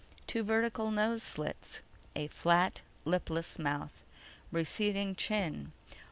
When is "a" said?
2.15-2.25